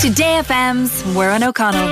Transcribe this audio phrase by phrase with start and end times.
[0.00, 1.88] Today FM's Muireann O'Connell.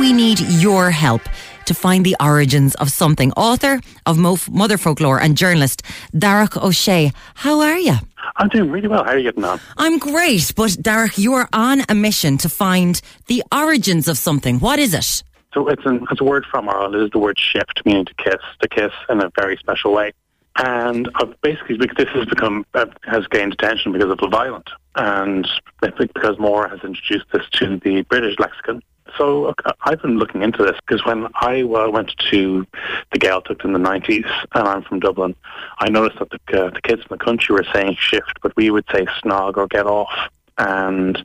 [0.00, 1.22] We need your help
[1.66, 3.30] to find the origins of something.
[3.34, 5.82] Author of Mo- Motherfoclóir and journalist
[6.12, 7.14] Darach Ó Séaghdha.
[7.36, 7.94] How are you?
[8.36, 9.04] I'm doing really well.
[9.04, 9.60] How are you getting on?
[9.76, 14.58] I'm great, but Darach, you are on a mission to find the origins of something.
[14.58, 15.22] What is it?
[15.54, 16.96] So it's, an, it's a word from Ireland.
[16.96, 20.12] It is the word shift, meaning to kiss, to kiss in a very special way.
[20.58, 25.46] And uh, basically, this has become uh, has gained attention because of Love Island, and
[25.80, 28.82] because Maura has introduced this to the British lexicon.
[29.16, 32.66] So uh, I've been looking into this because when I went to
[33.12, 35.34] the Gaeltacht in the 90s, and I'm from Dublin,
[35.78, 38.70] I noticed that the, uh, the kids in the country were saying shift, but we
[38.70, 40.10] would say snog or get off.
[40.58, 41.22] And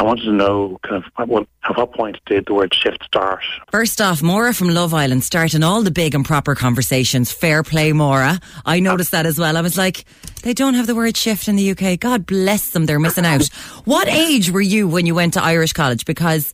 [0.00, 3.02] I wanted to know kind of at what, at what point did the word shift
[3.04, 3.42] start?
[3.72, 7.32] First off, Maura from Love Island starting all the big and proper conversations.
[7.32, 8.38] Fair play, Maura.
[8.64, 9.56] I noticed that as well.
[9.56, 10.04] I was like,
[10.44, 11.98] they don't have the word shift in the UK.
[11.98, 12.86] God bless them.
[12.86, 13.48] They're missing out.
[13.86, 16.04] what age were you when you went to Irish college?
[16.04, 16.52] Because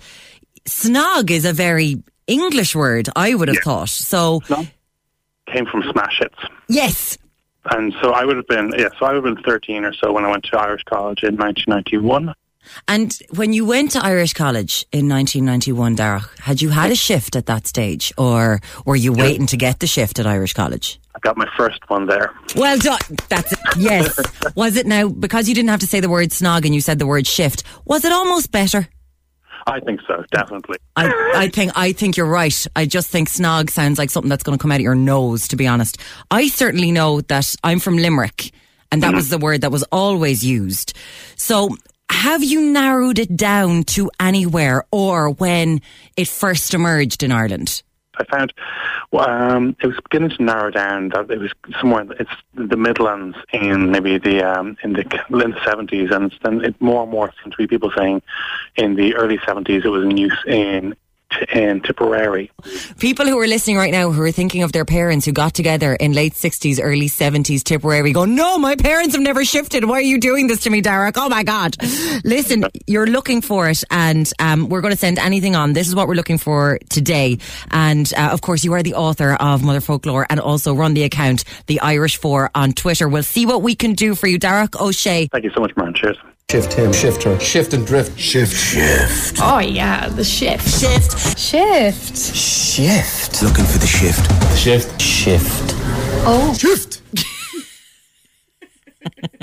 [0.67, 3.63] snog is a very English word, I would have Yeah.
[3.65, 3.91] thought.
[3.91, 4.71] So, Snog
[5.53, 6.39] came from smash hits.
[6.69, 7.19] yes.
[7.71, 10.13] And so I would have been, yeah, so I would have been 13 or so
[10.13, 12.35] when I went to Irish college in 1991.
[12.89, 17.37] And when you went to Irish college in 1991, Darach, had you had a shift
[17.37, 21.01] at that stage or were you waiting to get the shift at Irish college?
[21.15, 22.35] I got my first one there.
[22.57, 22.99] Well done.
[23.29, 23.59] That's it.
[23.77, 24.19] Yes.
[24.57, 26.99] was it now, because you didn't have to say the word snog and you said
[26.99, 28.89] the word shift, was it almost better?
[29.67, 30.77] I think so, definitely.
[30.97, 32.67] I, I think I think you're right.
[32.77, 35.49] I just think snog sounds like something that's going to come out of your nose.
[35.49, 35.99] To be honest,
[36.31, 38.51] I certainly know that I'm from Limerick,
[38.93, 39.17] and that mm.
[39.17, 40.95] was the word that was always used.
[41.37, 41.77] So,
[42.11, 45.81] have you narrowed it down to anywhere, or when
[46.17, 47.83] it first emerged in Ireland?
[48.17, 48.53] I found
[49.13, 53.37] um, it was beginning to narrow down that it was somewhere in it's the Midlands
[53.53, 57.33] in maybe the um, in the in the seventies, and then it more and more
[57.43, 58.23] seemed to be people saying
[58.77, 60.95] in the early seventies it was in use in
[61.55, 62.51] in Tipperary.
[62.99, 65.95] People who are listening right now who are thinking of their parents who got together
[65.95, 69.85] in late 60s, early 70s, Tipperary, go, no, my parents have never shifted.
[69.85, 71.17] Why are you doing this to me, Derek?
[71.19, 71.77] Oh my God.
[72.25, 75.73] Listen, you're looking for it and um, we're going to send anything on.
[75.73, 77.39] This is what we're looking for today.
[77.71, 81.45] And uh, of course, you are the author of Motherfoclóir and also run the account,
[81.67, 83.09] The Irish For, on Twitter.
[83.09, 84.39] We'll see what we can do for you.
[84.39, 85.29] Derek O'Shea.
[85.29, 85.95] Thank you so much, man.
[85.95, 86.19] Cheers.
[86.51, 88.17] Shift him, shift her, shift and drift.
[88.19, 90.69] Shift, shift, Oh yeah, the shift.
[90.69, 91.39] Shift.
[91.39, 92.17] Shift.
[92.17, 93.43] shift.
[93.43, 94.31] Looking for the shift.
[94.57, 95.73] Shift, shift.
[96.27, 96.55] Oh.
[96.57, 97.01] Shift.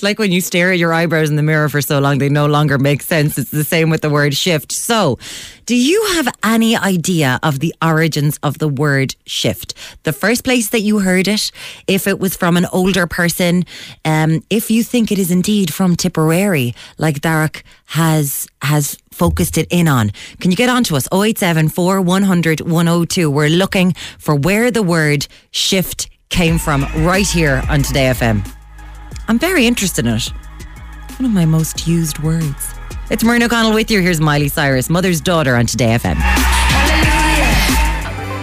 [0.00, 2.30] It's like when you stare at your eyebrows in the mirror for so long, they
[2.30, 3.36] no longer make sense.
[3.36, 4.72] It's the same with the word shift.
[4.72, 5.18] So,
[5.66, 9.74] do you have any idea of the origins of the word shift?
[10.04, 11.50] The first place that you heard it,
[11.86, 13.66] if it was from an older person,
[14.06, 19.66] um, if you think it is indeed from Tipperary, like Derek has has focused it
[19.68, 20.12] in on.
[20.40, 21.08] Can you get on to us?
[21.12, 23.30] 087 100 102.
[23.30, 28.59] We're looking for where the word shift came from right here on Today FM.
[29.30, 30.32] I'm very interested in it.
[31.20, 32.74] One of my most used words.
[33.10, 34.00] It's Muireann O'Connell with you.
[34.00, 36.59] Here's Miley Cyrus, Mother's Daughter on Today FM.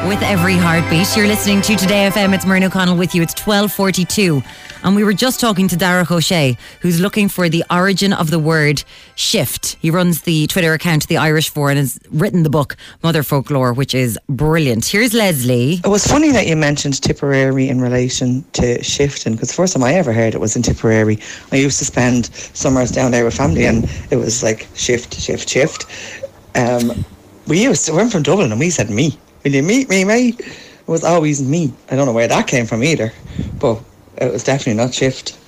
[0.05, 2.33] With every heartbeat, you're listening to Today FM.
[2.33, 3.21] It's Muireann O'Connell with you.
[3.21, 4.41] It's 1242.
[4.83, 8.29] And we were just talking to Darach Ó Séaghdha, who's looking for the origin of
[8.29, 8.83] the word
[9.15, 9.75] shift.
[9.81, 13.93] He runs the Twitter account, The Irish For, and has written the book, Motherfoclóir, which
[13.93, 14.85] is brilliant.
[14.85, 15.81] Here's Leslie.
[15.83, 19.83] It was funny that you mentioned Tipperary in relation to shifting because the first time
[19.83, 21.19] I ever heard it was in Tipperary.
[21.51, 25.49] I used to spend summers down there with family and it was like shift, shift,
[25.49, 25.85] shift.
[26.55, 27.03] Um,
[27.47, 29.17] we used to, we're from Dublin and we said me.
[29.47, 30.41] Will you meet me, mate?
[30.41, 31.71] It was always me.
[31.89, 33.13] I don't know where that came from either,
[33.59, 33.81] but
[34.17, 35.39] it was definitely not shift.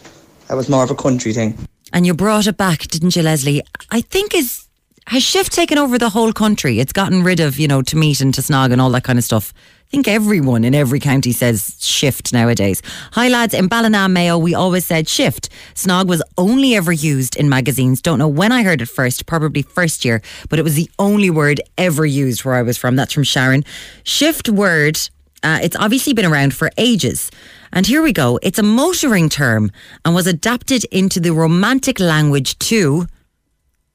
[0.48, 1.58] That was more of a country thing.
[1.92, 3.62] And you brought it back, didn't you, Leslie?
[3.92, 4.70] I think is
[5.08, 6.80] has shift taken over the whole country?
[6.80, 9.20] It's gotten rid of, you know, to meet and to snog and all that kind
[9.20, 9.54] of stuff.
[9.89, 12.83] I think everyone in every county says shift nowadays.
[13.13, 15.50] Hi lads, in Ballina Mayo we always said shift.
[15.73, 18.00] Snog was only ever used in magazines.
[18.00, 21.31] Don't know when I heard it first, probably first year, but it was the only
[21.31, 22.97] word ever used where I was from.
[22.97, 23.65] That's from Sharon.
[24.03, 25.00] Shift word,
[25.41, 27.31] uh, it's obviously been around for ages.
[27.74, 28.38] And here we go.
[28.44, 29.71] It's a motoring term
[30.06, 33.07] and was adapted into the romantic language to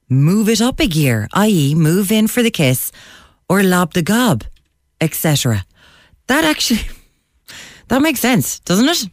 [0.08, 2.90] move it up a gear, i.e., move in for the kiss
[3.49, 4.43] or lob the gob,
[5.00, 5.64] etc.
[6.26, 6.81] That actually
[7.88, 9.06] that makes sense, doesn't it?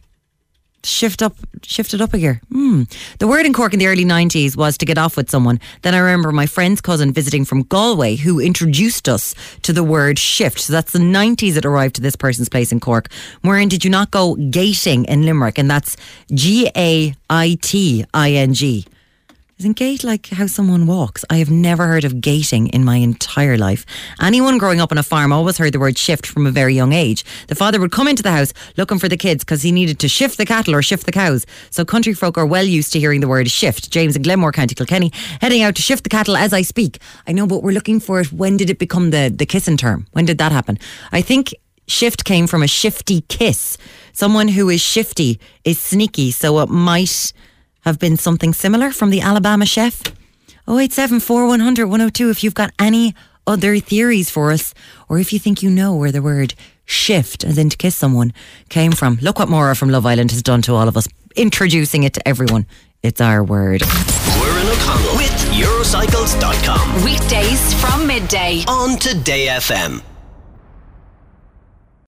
[0.84, 2.40] Shift up, shift it up a gear.
[2.50, 2.82] Hmm.
[3.20, 5.60] The word in Cork in the early nineties was to get off with someone.
[5.82, 9.32] Then I remember my friend's cousin visiting from Galway, who introduced us
[9.62, 10.58] to the word shift.
[10.58, 13.12] So that's the nineties it arrived to this person's place in Cork.
[13.42, 15.56] Wherein did you not go gating in Limerick?
[15.56, 15.96] And that's
[16.34, 18.84] G A I T I N G.
[19.62, 21.24] Isn't gait like how someone walks?
[21.30, 23.86] I have never heard of gating in my entire life.
[24.20, 26.92] Anyone growing up on a farm always heard the word shift from a very young
[26.92, 27.24] age.
[27.46, 30.08] The father would come into the house looking for the kids because he needed to
[30.08, 31.46] shift the cattle or shift the cows.
[31.70, 33.92] So country folk are well used to hearing the word shift.
[33.92, 36.98] James in Glenmore, County Kilkenny, heading out to shift the cattle as I speak.
[37.28, 38.32] I know, but we're looking for it.
[38.32, 40.08] When did it become the, the kissing term?
[40.10, 40.76] When did that happen?
[41.12, 41.54] I think
[41.86, 43.78] shift came from a shifty kiss.
[44.12, 47.32] Someone who is shifty is sneaky, so it might
[47.82, 50.02] have been something similar from the Alabama chef?
[50.68, 53.14] 087 4100 102 if you've got any
[53.46, 54.72] other theories for us,
[55.08, 58.32] or if you think you know where the word shift, as in to kiss someone,
[58.68, 59.18] came from.
[59.20, 62.28] Look what Maura from Love Island has done to all of us, introducing it to
[62.28, 62.66] everyone.
[63.02, 63.80] It's our word.
[63.80, 68.64] Muireann O'Connell with Eurocycles.com Weekdays from midday.
[68.68, 70.11] on Today FM.